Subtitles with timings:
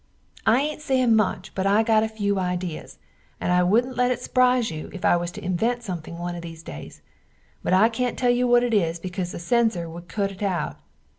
[0.47, 2.97] I aint sayin much but I got a few idees
[3.39, 6.41] and I woodnt let it sprize you if I was to invent something one of
[6.41, 7.03] these days,
[7.61, 10.79] but I cant tell you what it is becaus the censer wood cut it out.